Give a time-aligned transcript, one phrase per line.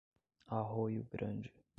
[0.57, 1.53] Arroio Grande